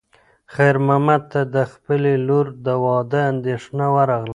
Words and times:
خیر 0.53 0.75
محمد 0.87 1.21
ته 1.31 1.41
د 1.55 1.55
خپلې 1.73 2.13
لور 2.27 2.45
د 2.65 2.67
واده 2.85 3.19
اندېښنه 3.31 3.85
ورغله. 3.95 4.29